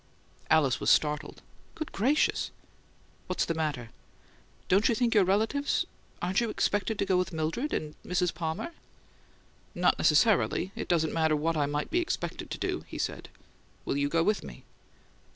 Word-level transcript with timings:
Alice 0.49 0.79
was 0.79 0.89
startled. 0.89 1.43
"Good 1.75 1.91
gracious!" 1.91 2.49
"What's 3.27 3.45
the 3.45 3.53
matter?" 3.53 3.91
"Don't 4.67 4.89
you 4.89 4.95
think 4.95 5.13
your 5.13 5.23
relatives 5.23 5.85
Aren't 6.23 6.41
you 6.41 6.49
expected 6.49 6.97
to 6.97 7.05
go 7.05 7.17
with 7.17 7.31
Mildred 7.31 7.71
and 7.71 7.93
Mrs. 8.01 8.33
Palmer?" 8.33 8.71
"Not 9.75 9.99
necessarily. 9.99 10.71
It 10.75 10.87
doesn't 10.87 11.13
matter 11.13 11.35
what 11.35 11.55
I 11.55 11.67
might 11.67 11.91
be 11.91 11.99
expected 11.99 12.49
to 12.49 12.57
do," 12.57 12.83
he 12.87 12.97
said. 12.97 13.29
"Will 13.85 13.95
you 13.95 14.09
go 14.09 14.23
with 14.23 14.43
me?" 14.43 14.63